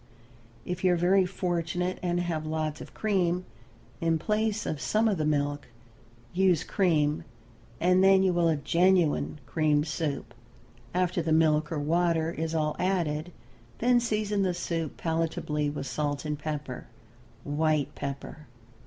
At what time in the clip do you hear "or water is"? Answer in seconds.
11.71-12.55